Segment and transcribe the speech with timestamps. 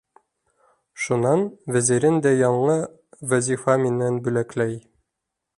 [1.03, 1.43] Шунан
[1.75, 2.81] вәзирен дә яңы
[3.35, 4.79] вазифа менән бүләкләй.